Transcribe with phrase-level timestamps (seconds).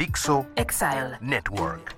[0.00, 1.18] Dixo Exile.
[1.20, 1.94] Network.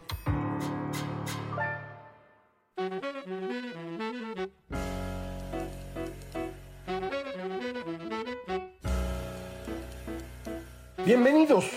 [11.07, 11.71] Bienvenidos.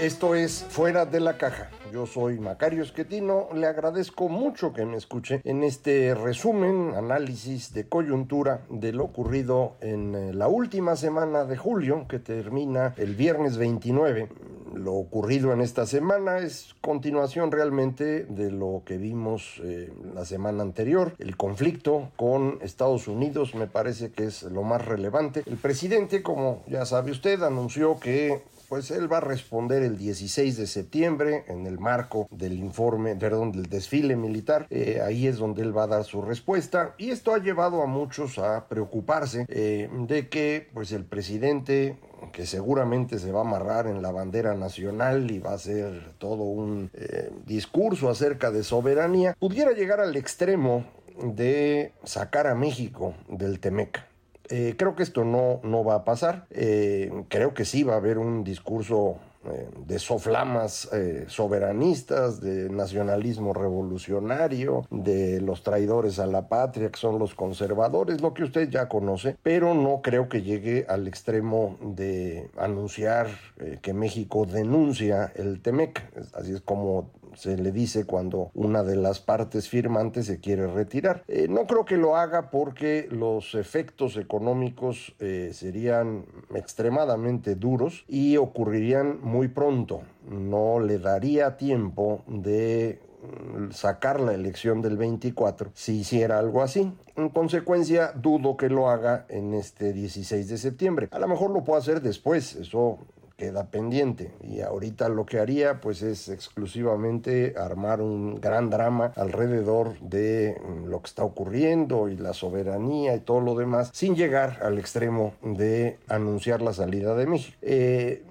[0.00, 1.70] Esto es Fuera de la Caja.
[1.92, 3.50] Yo soy Macario Esquetino.
[3.54, 9.76] Le agradezco mucho que me escuche en este resumen, análisis de coyuntura de lo ocurrido
[9.80, 14.28] en eh, la última semana de julio, que termina el viernes 29.
[14.74, 20.62] Lo ocurrido en esta semana es continuación realmente de lo que vimos eh, la semana
[20.62, 21.14] anterior.
[21.18, 25.42] El conflicto con Estados Unidos me parece que es lo más relevante.
[25.46, 30.56] El presidente, como ya sabe usted, anunció que pues él va a responder el 16
[30.56, 34.66] de septiembre en el marco del informe, perdón, del desfile militar.
[34.70, 37.86] Eh, ahí es donde él va a dar su respuesta y esto ha llevado a
[37.86, 41.98] muchos a preocuparse eh, de que pues el presidente
[42.32, 46.42] que seguramente se va a amarrar en la bandera nacional y va a hacer todo
[46.44, 50.84] un eh, discurso acerca de soberanía, pudiera llegar al extremo
[51.22, 54.06] de sacar a México del Temeca.
[54.48, 56.46] Eh, creo que esto no, no va a pasar.
[56.50, 62.70] Eh, creo que sí va a haber un discurso eh, de soflamas eh, soberanistas, de
[62.70, 68.68] nacionalismo revolucionario, de los traidores a la patria, que son los conservadores, lo que usted
[68.68, 73.26] ya conoce, pero no creo que llegue al extremo de anunciar
[73.58, 76.02] eh, que México denuncia el TEMEC.
[76.34, 81.24] Así es como se le dice cuando una de las partes firmantes se quiere retirar.
[81.28, 88.36] Eh, no creo que lo haga porque los efectos económicos eh, serían extremadamente duros y
[88.36, 90.02] ocurrirían muy pronto.
[90.28, 96.92] No le daría tiempo de mm, sacar la elección del 24 si hiciera algo así.
[97.16, 101.08] En consecuencia, dudo que lo haga en este 16 de septiembre.
[101.10, 102.98] A lo mejor lo puedo hacer después, eso
[103.42, 109.98] queda pendiente y ahorita lo que haría pues es exclusivamente armar un gran drama alrededor
[109.98, 114.60] de mm, lo que está ocurriendo y la soberanía y todo lo demás sin llegar
[114.62, 117.58] al extremo de anunciar la salida de México.
[117.62, 118.22] Eh,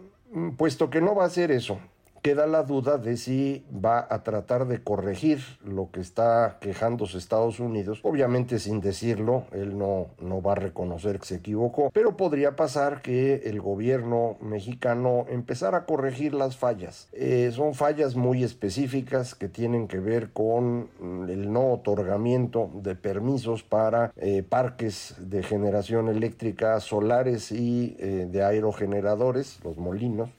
[0.55, 1.77] puesto que no va a hacer eso,
[2.21, 7.59] queda la duda de si va a tratar de corregir lo que está quejándose Estados
[7.59, 7.99] Unidos.
[8.03, 13.01] Obviamente sin decirlo, él no, no va a reconocer que se equivocó, pero podría pasar
[13.01, 17.09] que el gobierno mexicano empezara a corregir las fallas.
[17.13, 20.89] Eh, son fallas muy específicas que tienen que ver con
[21.29, 28.43] el no otorgamiento de permisos para eh, parques de generación eléctrica solares y eh, de
[28.43, 30.29] aerogeneradores, los molinos.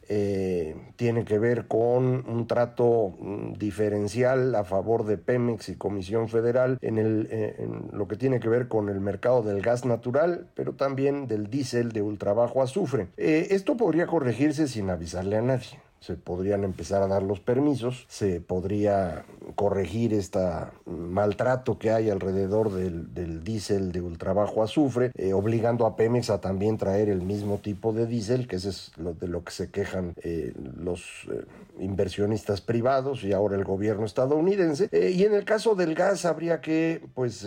[0.97, 6.79] tiene que ver con un trato mm, diferencial a favor de Pemex y Comisión Federal
[6.81, 10.75] en, el, eh, lo que tiene que ver con el mercado del gas natural, pero
[10.75, 13.09] también del diésel de ultrabajo azufre.
[13.17, 18.07] Eh, esto podría corregirse sin avisarle a nadie se podrían empezar a dar los permisos,
[18.09, 19.25] se podría
[19.55, 20.41] corregir este
[20.85, 26.41] maltrato que hay alrededor del, del diésel de ultrabajo azufre, eh, obligando a Pemex a
[26.41, 29.71] también traer el mismo tipo de diésel, que ese es lo de lo que se
[29.71, 31.45] quejan eh, los eh,
[31.79, 34.89] inversionistas privados y ahora el gobierno estadounidense.
[34.93, 37.47] y en el caso del gas habría que pues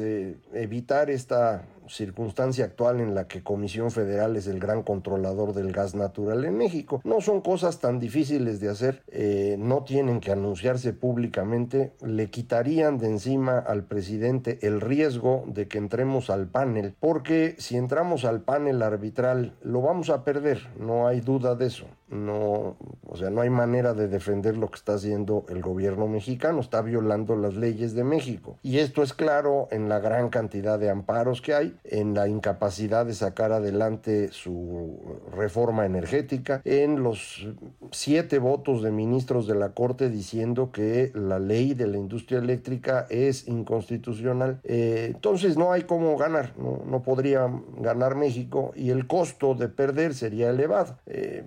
[0.54, 5.96] evitar esta circunstancia actual en la que Comisión Federal es el gran controlador del gas
[5.96, 7.02] natural en México.
[7.04, 12.98] No son cosas tan difíciles de hacer, eh, no tienen que anunciarse públicamente, le quitarían
[12.98, 18.42] de encima al presidente el riesgo de que entremos al panel, porque si entramos al
[18.42, 22.78] panel arbitral lo vamos a perder, no hay duda de eso no,
[23.08, 26.82] o sea, no hay manera de defender lo que está haciendo el gobierno mexicano, está
[26.82, 28.58] violando las leyes de México.
[28.62, 33.06] Y esto es claro en la gran cantidad de amparos que hay, en la incapacidad
[33.06, 35.00] de sacar adelante su
[35.36, 37.48] reforma energética, en los
[37.92, 43.06] siete votos de ministros de la Corte diciendo que la ley de la industria eléctrica
[43.10, 44.60] es inconstitucional.
[44.64, 47.50] Eh, entonces no hay cómo ganar, no, no, podría
[47.80, 50.98] ganar México y el costo de perder sería elevado.
[51.06, 51.46] Eh,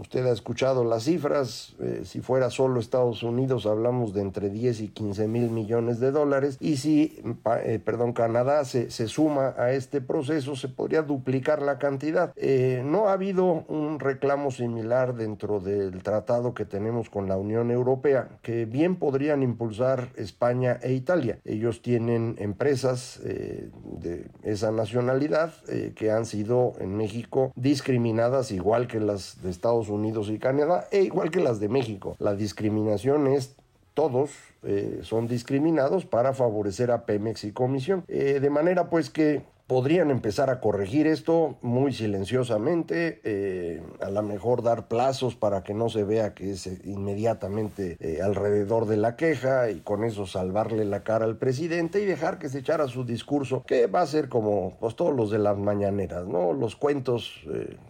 [0.00, 4.80] usted ha escuchado las cifras, eh, si fuera solo Estados Unidos hablamos de entre 10
[4.80, 7.22] y 15 mil millones de dólares y si,
[7.64, 12.32] eh, perdón, Canadá se, se, suma a este proceso se podría duplicar la cantidad.
[12.36, 17.70] Eh, no ha habido un reclamo similar dentro del tratado que tenemos con la Unión
[17.70, 21.38] Europea que bien podrían impulsar España e Italia.
[21.44, 25.52] Ellos tienen empresas de esa nacionalidad
[25.94, 31.02] que han sido en México discriminadas igual que las de Estados Unidos y Canadá e
[31.02, 32.16] igual que las de México.
[32.18, 33.56] La discriminación es
[33.94, 34.30] todos
[34.62, 38.04] eh, son discriminados para favorecer a Pemex y Comisión.
[38.08, 39.42] Eh, de manera pues que
[39.72, 45.72] podrían empezar a corregir esto muy silenciosamente, eh, a lo mejor dar plazos para que
[45.72, 51.04] no se vea que es inmediatamente alrededor de la queja y con eso salvarle la
[51.04, 54.76] cara al presidente y dejar que se echara su discurso, que va a ser como
[54.78, 56.52] pues, todos los de las mañaneras, ¿no?
[56.52, 57.40] Los cuentos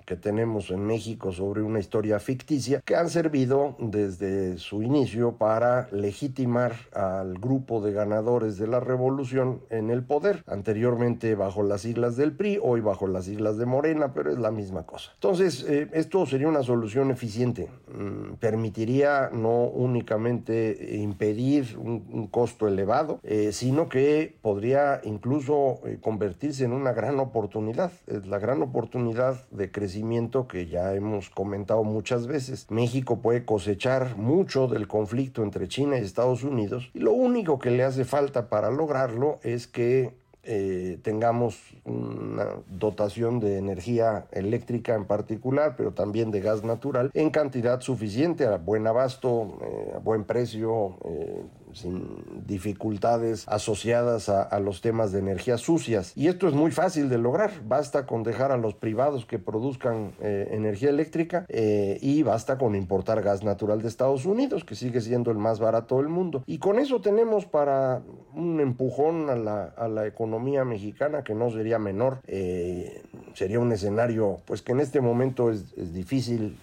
[0.07, 5.89] que tenemos en México sobre una historia ficticia que han servido desde su inicio para
[5.91, 12.17] legitimar al grupo de ganadores de la revolución en el poder, anteriormente bajo las siglas
[12.19, 15.13] del PRI, hoy bajo las siglas de Morena, pero es la misma cosa.
[15.15, 23.21] Entonces, eh, esto sería una solución eficiente, mm, permitiría no únicamente impedir un, costo elevado,
[23.23, 29.49] eh, sino que podría incluso eh, convertirse en una gran oportunidad, es la gran oportunidad
[29.51, 32.67] de crecimiento que ya hemos comentado muchas veces.
[32.71, 37.71] México puede cosechar mucho del conflicto entre China y Estados Unidos y lo único que
[37.71, 45.05] le hace falta para lograrlo es que eh, tengamos una dotación de energía eléctrica en
[45.05, 50.25] particular, pero también de gas natural en cantidad suficiente, a buen abasto, eh, a buen
[50.25, 51.45] precio, eh,
[51.75, 56.13] sin dificultades asociadas a, los temas de energías sucias.
[56.17, 57.51] Y esto es muy fácil de lograr.
[57.67, 62.75] Basta con dejar a los privados que produzcan eh, energía eléctrica eh, y basta con
[62.75, 66.45] importar gas natural de Estados Unidos, que sigue siendo el más barato del mundo.
[66.47, 68.03] Y con eso tenemos para
[68.35, 72.21] un empujón a la, a la economía mexicana que no sería menor.
[72.27, 73.03] Eh,
[73.35, 76.59] sería un escenario pues que en este momento es, es difícil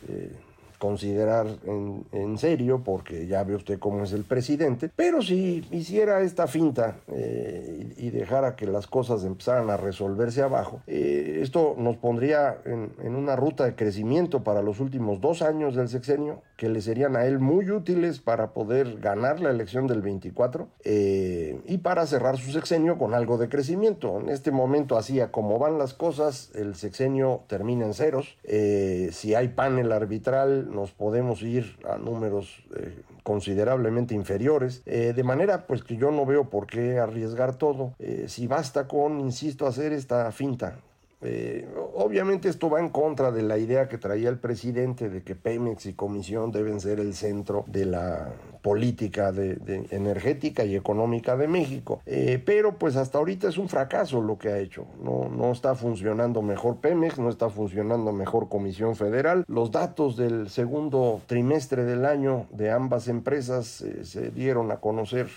[0.79, 6.47] considerar en, serio, porque ya ve usted cómo es el presidente, pero si hiciera esta
[6.47, 12.57] finta eh, y, dejara que las cosas empezaran a resolverse abajo, eh, esto nos pondría
[12.65, 17.17] en, una ruta de crecimiento para los últimos dos años del sexenio, que le serían
[17.17, 22.37] a él muy útiles para poder ganar la elección del 24 eh, y para cerrar
[22.37, 24.19] su sexenio con algo de crecimiento.
[24.19, 28.37] En este momento, así como van las cosas, el sexenio termina en ceros.
[28.43, 35.67] si hay panel arbitral, nos podemos ir a números eh, considerablemente inferiores, eh, de manera
[35.67, 39.93] pues que yo no veo por qué arriesgar todo, eh, si basta con, insisto, hacer
[39.93, 40.79] esta finta,
[41.21, 45.35] eh, obviamente esto va en contra de la idea que traía el presidente de que
[45.35, 48.31] Pemex y Comisión deben ser el centro de la
[48.61, 52.01] política de, energética y económica de México.
[52.05, 54.85] Eh, pero pues hasta ahorita es un fracaso lo que ha hecho.
[55.03, 59.45] No, no está funcionando mejor Pemex, no está funcionando mejor Comisión Federal.
[59.47, 65.27] Los datos del segundo trimestre del año de ambas empresas eh, se dieron a conocer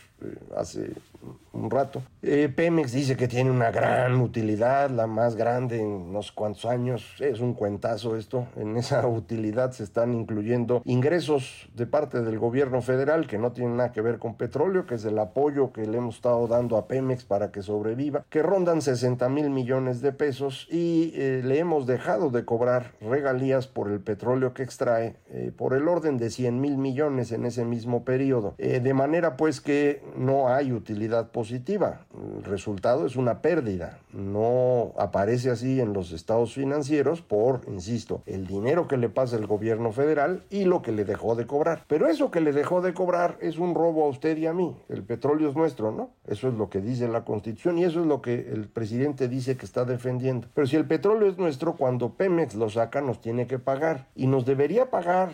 [0.56, 0.92] hace
[1.52, 2.02] un rato.
[2.20, 7.16] Pemex dice que tiene una gran utilidad, la más grande en unos cuantos años.
[7.18, 8.46] Es un cuentazo esto.
[8.56, 13.76] En esa utilidad se están incluyendo ingresos de parte del gobierno federal que no tienen
[13.76, 16.88] nada que ver con petróleo, que es el apoyo que le hemos estado dando a
[16.88, 21.86] Pemex para que sobreviva, que rondan 60 mil millones de pesos y eh, le hemos
[21.86, 26.60] dejado de cobrar regalías por el petróleo que extrae eh, por el orden de 100
[26.60, 28.54] mil millones en ese mismo periodo.
[28.58, 32.06] Eh, de manera pues que no hay utilidad positiva.
[32.14, 33.98] El resultado es una pérdida.
[34.12, 39.46] No aparece así en los estados financieros por, insisto, el dinero que le pasa el
[39.46, 41.84] gobierno federal y lo que le dejó de cobrar.
[41.88, 43.01] Pero eso que le dejó de cobrar
[43.40, 44.76] es un robo a usted y a mí.
[44.88, 46.10] El petróleo es nuestro, ¿no?
[46.26, 49.56] Eso es lo que dice la Constitución y eso es lo que el presidente dice
[49.56, 50.48] que está defendiendo.
[50.54, 54.26] Pero si el petróleo es nuestro, cuando Pemex lo saca nos tiene que pagar y
[54.26, 55.30] nos debería pagar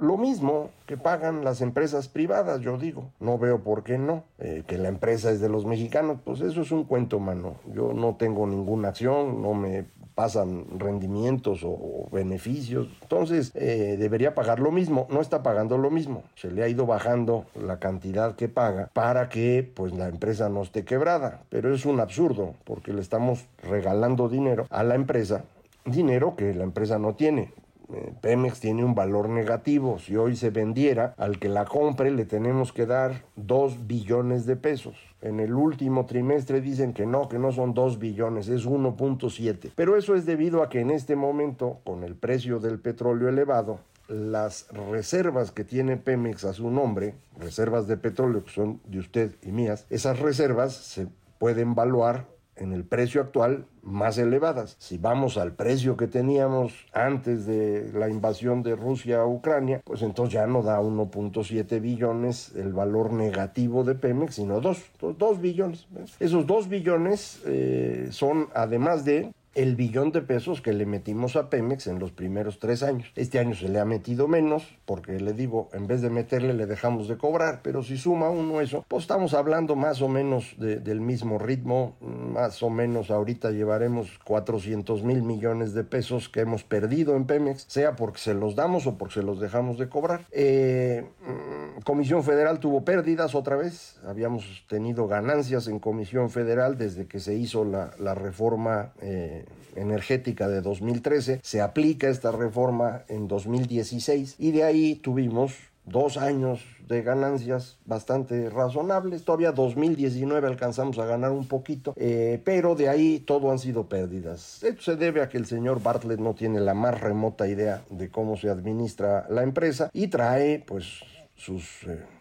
[0.00, 3.10] lo mismo que pagan las empresas privadas, yo digo.
[3.20, 4.24] No veo por qué no.
[4.38, 7.56] Eh, que la empresa es de los mexicanos, pues eso es un cuento, mano.
[7.74, 12.88] Yo no tengo ninguna acción, no me pasan rendimientos o, beneficios.
[13.02, 15.06] Entonces, eh, debería pagar lo mismo.
[15.10, 16.24] No está pagando lo mismo.
[16.34, 20.62] Se le ha ido bajando la cantidad que paga para que pues la empresa no
[20.62, 21.42] esté quebrada.
[21.50, 25.44] Pero es un absurdo porque le estamos regalando dinero a la empresa
[25.86, 27.52] dinero que la empresa no tiene.
[27.92, 29.98] Eh, Pemex tiene un valor negativo.
[29.98, 34.56] Si hoy se vendiera, al que la compre le tenemos que dar 2 billones de
[34.56, 34.96] pesos.
[35.20, 39.72] En el último trimestre dicen que no, que no son 2 billones, es 1.7.
[39.74, 43.80] Pero eso es debido a que en este momento, con el precio del petróleo elevado,
[44.08, 49.32] las reservas que tiene Pemex a su nombre, reservas de petróleo que son de usted
[49.42, 54.76] y mías, esas reservas se pueden valuar en el precio actual más elevadas.
[54.78, 60.02] Si vamos al precio que teníamos antes de la invasión de Rusia a Ucrania, pues
[60.02, 64.82] entonces ya no da 1.7 billones el valor negativo de Pemex, sino 2,
[65.16, 65.86] 2 billones.
[66.18, 71.48] Esos 2 billones eh, son además de el billón de pesos que le metimos a
[71.48, 73.10] Pemex en los primeros tres años.
[73.16, 76.66] Este año se le ha metido menos, porque le digo, en vez de meterle le
[76.66, 81.00] dejamos de cobrar, pero si suma uno eso, pues estamos hablando más o menos del
[81.00, 87.16] mismo ritmo, más o menos ahorita llevaremos 400 mil millones de pesos que hemos perdido
[87.16, 90.26] en Pemex, sea porque se los damos o porque se los dejamos de cobrar.
[90.32, 97.06] Eh, mm, Comisión Federal tuvo pérdidas otra vez, habíamos tenido ganancias en Comisión Federal desde
[97.06, 99.45] que se hizo la, reforma eh,
[99.76, 106.64] energética de 2013, se aplica esta reforma en 2016 y de ahí tuvimos dos años
[106.88, 109.24] de ganancias bastante razonables.
[109.24, 114.62] Todavía 2019 alcanzamos a ganar un poquito, eh, pero de ahí todo han sido pérdidas.
[114.62, 118.08] Esto se debe a que el señor Bartlett no tiene la más remota idea de
[118.08, 121.00] cómo se administra la empresa y trae pues
[121.36, 121.84] sus...
[121.84, 122.15] Eh,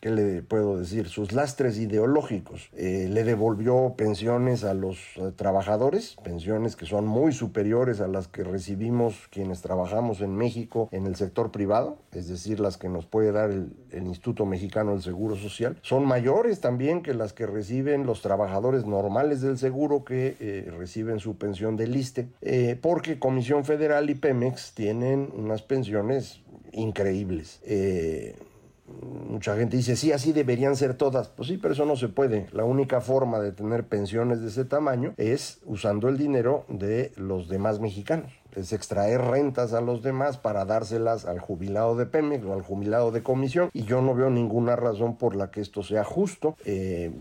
[0.00, 1.08] ¿qué le puedo decir?
[1.08, 2.70] Sus lastres ideológicos.
[2.76, 8.28] Eh, le devolvió pensiones a los eh, trabajadores, pensiones que son muy superiores a las
[8.28, 13.06] que recibimos quienes trabajamos en México en el sector privado, es decir, las que nos
[13.06, 13.72] puede dar el,
[14.08, 15.76] Instituto Mexicano del Seguro Social.
[15.82, 21.18] Son mayores también que las que reciben los trabajadores normales del seguro que eh, reciben
[21.18, 22.28] su pensión del ISTE,
[22.80, 26.40] porque Comisión Federal y Pemex tienen unas pensiones
[26.72, 27.60] increíbles.
[29.28, 31.28] Mucha gente dice, sí, así deberían ser todas.
[31.28, 32.46] Pues sí, pero eso no se puede.
[32.52, 37.48] La única forma de tener pensiones de ese tamaño es usando el dinero de los
[37.48, 38.32] demás mexicanos.
[38.56, 43.12] Es extraer rentas a los demás para dárselas al jubilado de Pemex o al jubilado
[43.12, 43.68] de comisión.
[43.72, 46.56] Y yo no veo ninguna razón por la que esto sea justo.
[46.64, 47.12] Eh,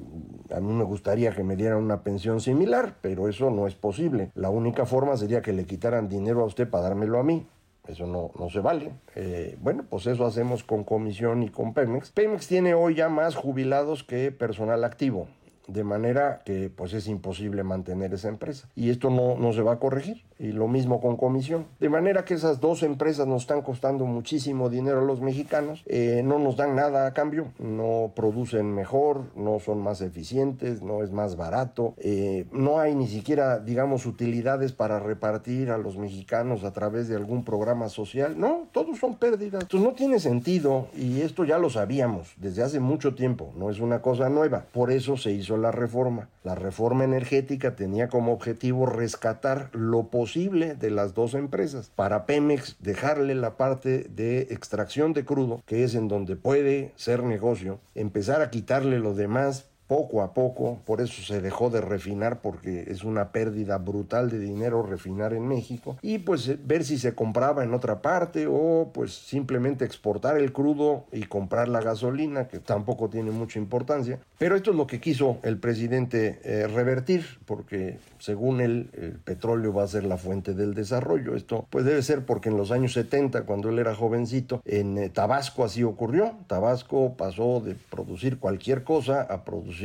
[0.56, 4.32] a mí me gustaría que me dieran una pensión similar, pero eso no es posible.
[4.34, 7.46] La única forma sería que le quitaran dinero a usted para dármelo a mí.
[7.88, 8.92] Eso no, no se vale.
[9.16, 12.12] Eh, bueno, pues eso hacemos con Comisión y con Pemex.
[12.12, 15.28] Pemex tiene hoy ya más jubilados que personal activo
[15.68, 19.74] de manera que pues es imposible mantener esa empresa y esto no, no se va
[19.74, 21.66] a corregir y lo mismo con comisión.
[21.80, 26.22] De manera que esas dos empresas nos están costando muchísimo dinero a los mexicanos eh,
[26.24, 31.12] no nos dan nada a cambio no producen mejor no son más eficientes no es
[31.12, 36.72] más barato eh, no hay ni siquiera digamos utilidades para repartir a los mexicanos a
[36.72, 38.40] través de algún programa social.
[38.40, 39.64] No todos son pérdidas.
[39.64, 43.80] Entonces no tiene sentido y esto ya lo sabíamos desde hace mucho tiempo no es
[43.80, 44.66] una cosa nueva.
[44.72, 46.30] Por eso se hizo la reforma.
[46.44, 51.92] La reforma energética tenía como objetivo rescatar lo posible de las dos empresas.
[51.96, 57.24] Para Pemex dejarle la parte de extracción de crudo, que es en donde puede ser
[57.24, 62.42] negocio, empezar a quitarle lo demás poco a poco, por eso se dejó de refinar
[62.42, 66.98] porque es una pérdida brutal de dinero refinar en México y pues eh, ver si
[66.98, 72.48] se compraba en otra parte o pues simplemente exportar el crudo y comprar la gasolina
[72.48, 74.20] que tampoco tiene mucha importancia.
[74.38, 79.74] Pero esto es lo que quiso el presidente eh, revertir porque según él el petróleo
[79.74, 81.36] va a ser la fuente del desarrollo.
[81.36, 85.10] Esto pues debe ser porque en los años 70 cuando él era jovencito en eh,
[85.10, 86.36] Tabasco así ocurrió.
[86.48, 89.77] Tabasco pasó de producir cualquier cosa a producir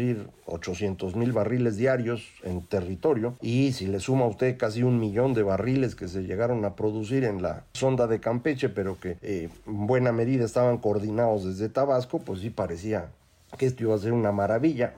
[0.46, 5.34] 800 mil barriles diarios en territorio y si le suma a usted casi un millón
[5.34, 9.48] de barriles que se llegaron a producir en la sonda de Campeche, pero que eh,
[9.66, 13.08] en buena medida estaban coordinados desde Tabasco, pues sí parecía
[13.58, 14.94] que esto iba a ser una maravilla.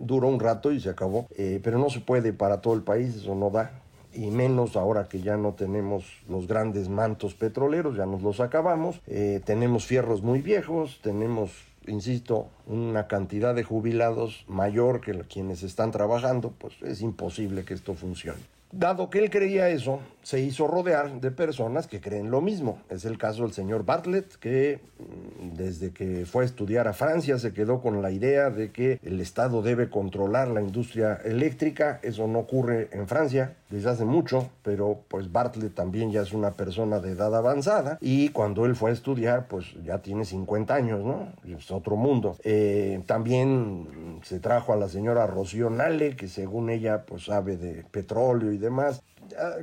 [0.00, 3.16] duró un rato y se acabó, eh, pero no se puede para todo el país,
[3.16, 3.80] eso no da.
[4.12, 9.00] Y menos ahora que ya no tenemos los grandes mantos petroleros, ya nos los acabamos,
[9.08, 11.50] eh, tenemos fierros muy viejos, tenemos
[11.86, 17.94] insisto, una cantidad de jubilados mayor que quienes están trabajando, pues es imposible que esto
[17.94, 18.40] funcione.
[18.72, 22.78] Dado que él creía eso, se hizo rodear de personas que creen lo mismo.
[22.88, 27.38] Es el caso del señor Bartlett, que mm, desde que fue a estudiar a Francia
[27.38, 32.00] se quedó con la idea de que el Estado debe controlar la industria eléctrica.
[32.02, 36.52] Eso no ocurre en Francia desde hace mucho, pero pues Bartlett también ya es una
[36.52, 41.04] persona de edad avanzada y cuando él fue a estudiar, pues ya tiene 50 años,
[41.04, 41.28] ¿no?
[41.46, 42.36] Es otro mundo.
[42.44, 47.84] Eh, también se trajo a la señora Rocío Nale, que según ella pues sabe de
[47.90, 49.02] petróleo y demás.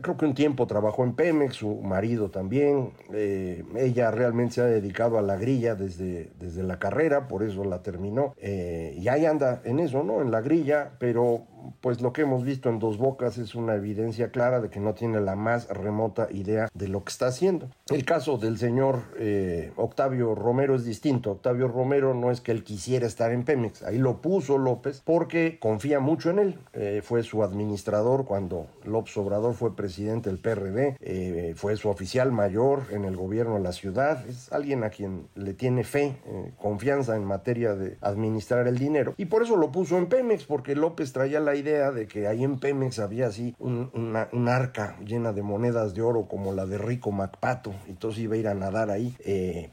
[0.01, 2.91] Creo que un tiempo trabajó en Pemex, su marido también.
[3.13, 7.63] Eh, ella realmente se ha dedicado a la grilla desde, desde la carrera, por eso
[7.63, 8.33] la terminó.
[8.37, 10.21] Eh, y ahí anda en eso, ¿no?
[10.21, 11.45] En la grilla, pero
[11.81, 14.93] pues lo que hemos visto en Dos Bocas es una evidencia clara de que no
[14.93, 17.69] tiene la más remota idea de lo que está haciendo.
[17.89, 21.31] El caso del señor eh, Octavio Romero es distinto.
[21.31, 25.57] Octavio Romero no es que él quisiera estar en Pemex, ahí lo puso López porque
[25.59, 26.55] confía mucho en él.
[26.73, 32.31] Eh, fue su administrador cuando López Obrador fue presidente del PRD, eh, fue su oficial
[32.31, 36.15] mayor en el gobierno de la ciudad, es alguien a quien le tiene fe,
[36.57, 40.75] confianza en materia de administrar el dinero y por eso lo puso en Pemex porque
[40.75, 45.41] López traía la idea de que ahí en Pemex había así un, arca llena de
[45.41, 48.89] monedas de oro como la de Rico Macpato, y entonces iba a ir a nadar
[48.89, 49.69] ahí, eh,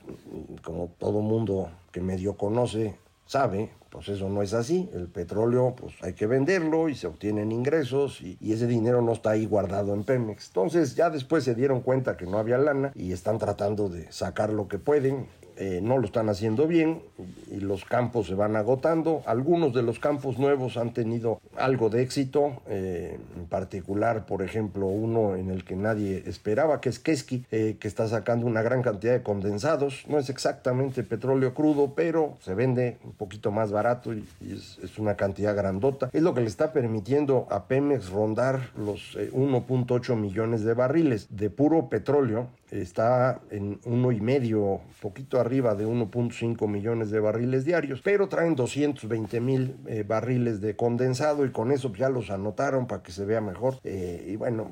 [0.62, 4.88] como todo mundo que medio conoce sabe, pues eso no es así.
[4.92, 9.12] El petróleo, pues hay que venderlo y se obtienen ingresos y, y, ese dinero no
[9.12, 10.48] está ahí guardado en Pemex.
[10.48, 14.52] Entonces ya después se dieron cuenta que no había lana y están tratando de sacar
[14.52, 15.26] lo que pueden.
[15.60, 17.02] Eh, no lo están haciendo bien
[17.50, 19.22] y los campos se van agotando.
[19.26, 24.86] Algunos de los campos nuevos han tenido algo de éxito, eh, en particular, por ejemplo,
[24.86, 28.82] uno en el que nadie esperaba, que es Keski, eh, que está sacando una gran
[28.82, 30.04] cantidad de condensados.
[30.06, 34.96] No es exactamente petróleo crudo, pero se vende un poquito más barato y, es, es,
[35.00, 36.08] una cantidad grandota.
[36.12, 41.50] Es lo que le está permitiendo a Pemex rondar los 1.8 millones de barriles de
[41.50, 48.00] puro petróleo está en uno y medio, poquito arriba de 1.5 millones de barriles diarios,
[48.02, 53.02] pero traen 220 mil eh, barriles de condensado y con eso ya los anotaron para
[53.02, 53.80] que se vea mejor.
[53.84, 54.70] Eh, y bueno,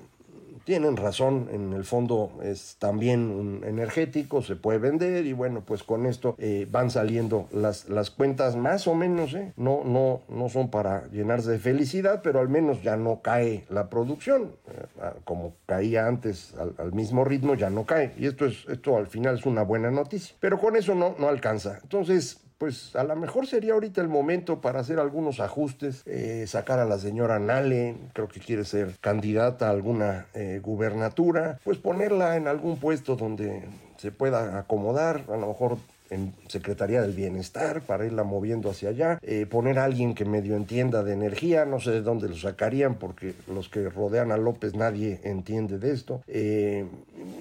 [0.66, 5.84] tienen razón, en el fondo es también un energético, se puede vender y bueno, pues
[5.84, 9.52] con esto eh, van saliendo las, las cuentas más o menos, ¿eh?
[9.56, 13.88] no, no, no son para llenarse de felicidad, pero al menos ya no cae la
[13.88, 18.66] producción, eh, como caía antes al, al, mismo ritmo, ya no cae y esto, es,
[18.68, 21.78] esto al final es una buena noticia, pero con eso no, no alcanza.
[21.80, 26.78] Entonces, pues a lo mejor sería ahorita el momento para hacer algunos ajustes, eh, sacar
[26.78, 32.36] a la señora Nale, creo que quiere ser candidata a alguna eh, gubernatura, pues ponerla
[32.36, 33.64] en algún puesto donde
[33.98, 35.78] se pueda acomodar, a lo mejor
[36.10, 40.56] en Secretaría del Bienestar para irla moviendo hacia allá, eh, poner a alguien que medio
[40.56, 44.74] entienda de energía, no sé de dónde lo sacarían porque los que rodean a López
[44.74, 46.86] nadie entiende de esto, eh,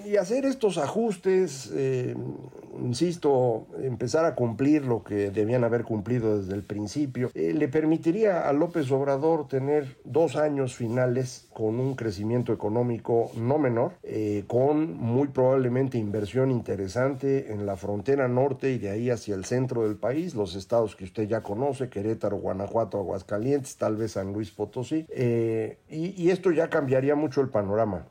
[0.05, 2.15] y hacer estos ajustes, eh,
[2.79, 8.53] insisto, empezar a cumplir lo que debían haber cumplido desde el principio, le permitiría a
[8.53, 13.93] López Obrador tener dos años finales con un crecimiento económico no menor,
[14.47, 19.83] con muy probablemente inversión interesante en la frontera norte, y de ahí hacia el centro
[19.83, 24.51] del país, los estados que usted ya conoce, Querétaro, Guanajuato, Aguascalientes, tal vez San Luis
[24.51, 28.07] Potosí, eh, y, esto ya cambiaría mucho el panorama.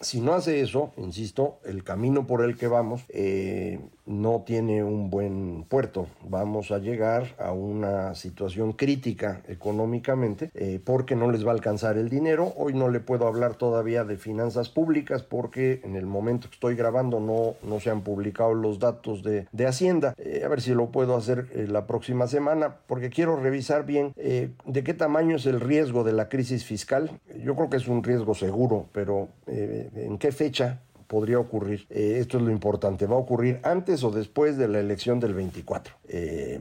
[0.00, 5.10] Si no hace eso, insisto, el camino por el que vamos eh, no tiene un
[5.10, 6.08] buen puerto.
[6.28, 11.98] Vamos a llegar a una situación crítica económicamente eh, porque no les va a alcanzar
[11.98, 12.52] el dinero.
[12.56, 16.74] Hoy no le puedo hablar todavía de finanzas públicas porque en el momento que estoy
[16.74, 20.14] grabando no, no se han publicado los datos de, de Hacienda.
[20.16, 24.12] Eh, a ver si lo puedo hacer eh, la próxima semana porque quiero revisar bien
[24.16, 27.10] de qué tamaño es el riesgo de la crisis fiscal.
[27.44, 31.86] Yo creo que es un riesgo seguro, pero en qué fecha podría ocurrir.
[31.90, 33.06] Eh, esto es lo importante.
[33.06, 35.94] ¿Va a ocurrir antes o después de la elección del 24?
[36.06, 36.60] Eh,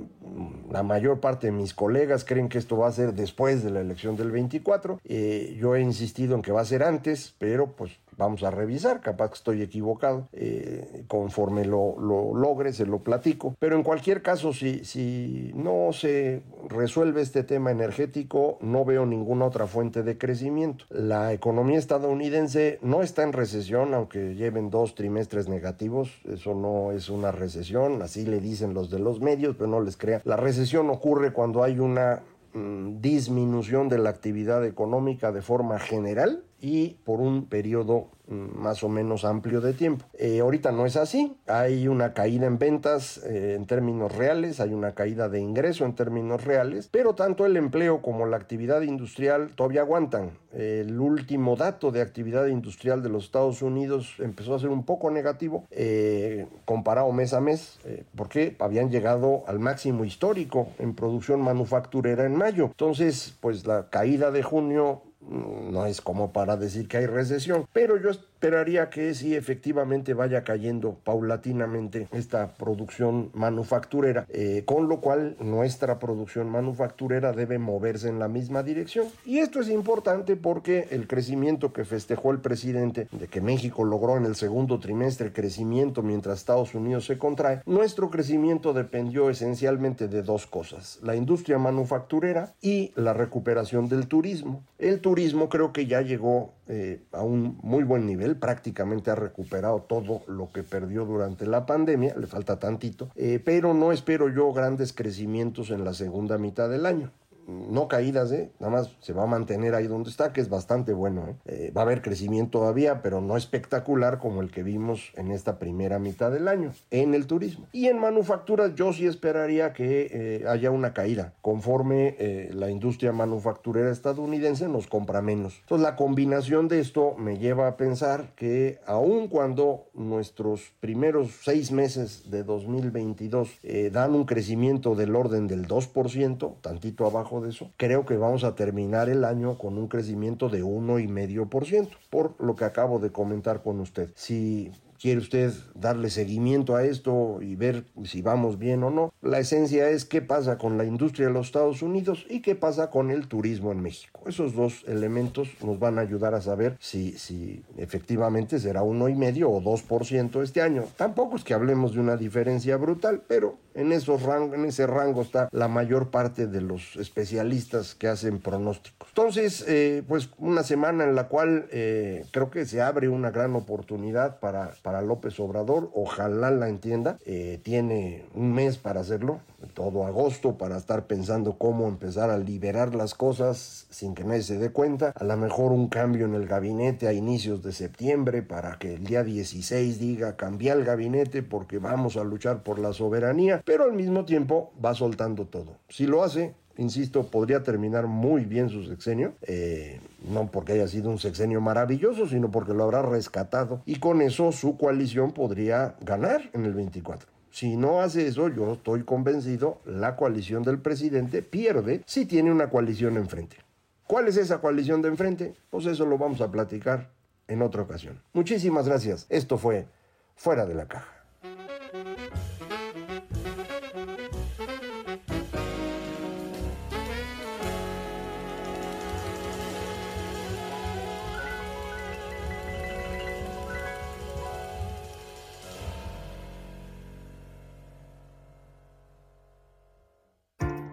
[0.71, 3.81] la mayor parte de mis colegas creen que esto va a ser después de la
[3.81, 4.99] elección del 24.
[5.03, 9.01] Eh, yo he insistido en que va a ser antes, pero pues vamos a revisar,
[9.01, 14.21] capaz que estoy equivocado, eh, conforme lo, lo, logre se lo platico, pero en cualquier
[14.21, 20.17] caso, si, si no se resuelve este tema energético, no veo ninguna otra fuente de
[20.17, 20.86] crecimiento.
[20.89, 27.10] La economía estadounidense no está en recesión, aunque lleven dos trimestres negativos, eso no es
[27.10, 30.21] una recesión, así le dicen los de los medios, pero no les crea.
[30.25, 36.43] La recesión ocurre cuando hay una mm, disminución de la actividad económica de forma general
[36.60, 40.06] y por un periodo mm, más o menos amplio de tiempo.
[40.17, 44.74] Eh, ahorita no es así, hay una caída en ventas eh, en términos reales, hay
[44.74, 49.52] una caída de ingreso en términos reales, pero tanto el empleo como la actividad industrial
[49.56, 50.32] todavía aguantan.
[50.54, 55.12] el último dato de actividad industrial de los Estados Unidos empezó a ser un poco
[55.12, 57.80] negativo eh, comparado mes a mes,
[58.15, 62.65] porque habían llegado al máximo histórico en producción manufacturera en mayo.
[62.65, 67.97] Entonces, pues la caída de junio no es como para decir que hay recesión, pero
[68.01, 75.36] yo esperaría que sí efectivamente vaya cayendo paulatinamente esta producción manufacturera, eh, con lo cual
[75.39, 79.08] nuestra producción manufacturera debe moverse en la misma dirección.
[79.26, 84.17] Y esto es importante porque el crecimiento que festejó el presidente de que México logró
[84.17, 90.21] en el segundo trimestre crecimiento mientras Estados Unidos se contrae, nuestro crecimiento dependió esencialmente de
[90.21, 94.63] dos cosas, la industria manufacturera y la recuperación del turismo.
[94.78, 99.82] El turismo creo que ya llegó eh, a un muy buen nivel, prácticamente ha recuperado
[99.82, 104.51] todo lo que perdió durante la pandemia, le falta tantito, eh, pero no espero yo
[104.53, 107.12] grandes crecimientos en la segunda mitad del año
[107.47, 108.51] no caídas, ¿eh?
[108.60, 111.27] nada más se va a mantener ahí donde está, que es bastante bueno.
[111.27, 111.36] ¿eh?
[111.45, 115.57] Eh, va a haber crecimiento todavía, pero no espectacular como el que vimos en esta
[115.60, 117.67] primera mitad del año en el turismo.
[117.71, 122.15] Y en manufacturas yo sí esperaría que haya una caída, conforme
[122.51, 125.60] la industria manufacturera estadounidense nos compra menos.
[125.62, 131.71] Entonces la combinación de esto me lleva a pensar que aun cuando nuestros primeros seis
[131.71, 133.60] meses de 2022
[133.91, 138.56] dan un crecimiento del orden del 2%, tantito abajo de eso, creo que vamos a
[138.56, 143.80] terminar el año con un crecimiento de 1,5%, por lo que acabo de comentar con
[143.80, 144.10] usted.
[144.15, 149.13] Si quiere usted darle seguimiento a esto y ver si vamos bien o no.
[149.21, 152.89] La esencia es qué pasa con la industria de los Estados Unidos y qué pasa
[152.89, 154.21] con el turismo en México.
[154.25, 159.15] Esos dos elementos nos van a ayudar a saber si, si efectivamente será uno y
[159.15, 160.86] medio o 2% este año.
[160.97, 165.49] Tampoco es que hablemos de una diferencia brutal, pero en, esos en ese rango está
[165.51, 169.07] la mayor parte de los especialistas que hacen pronósticos.
[169.10, 173.55] Entonces, eh, pues una semana en la cual eh, creo que se abre una gran
[173.55, 179.41] oportunidad para, para López Obrador, ojalá la entienda, eh, tiene un mes para hacerlo,
[179.73, 184.58] todo agosto, para estar pensando cómo empezar a liberar las cosas sin que nadie se
[184.58, 188.80] dé cuenta, a lo mejor un cambio en el gabinete a inicios de septiembre para
[188.80, 193.62] que el día 16 diga cambiar el gabinete porque vamos a luchar por la soberanía,
[193.65, 195.76] pero al mismo tiempo va soltando todo.
[195.89, 201.09] Si lo hace, insisto, podría terminar muy bien su sexenio, eh, no porque haya sido
[201.09, 206.49] un sexenio maravilloso, sino porque lo habrá rescatado y con eso su coalición podría ganar
[206.53, 207.29] en el 24.
[207.51, 212.69] Si no hace eso, yo estoy convencido, la coalición del presidente pierde si tiene una
[212.69, 213.57] coalición enfrente.
[214.05, 215.55] ¿Cuál es esa coalición de enfrente?
[215.69, 217.09] Pues eso lo vamos a platicar
[217.47, 218.21] en otra ocasión.
[218.33, 219.25] Muchísimas gracias.
[219.29, 219.87] Esto fue
[220.35, 221.16] Fuera de la Caja.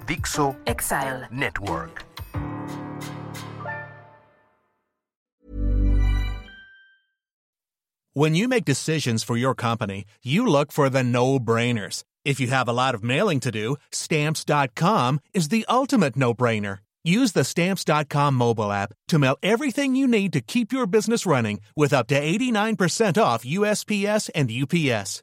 [0.07, 2.05] Dixo Exile Network.
[8.13, 12.05] When you make decisions for your company, you look for the no brainers.
[12.25, 16.79] If you have a lot of mailing to do, stamps.com is the ultimate no brainer.
[17.03, 21.61] Use the stamps.com mobile app to mail everything you need to keep your business running
[21.77, 25.23] with up to 89% off USPS and UPS.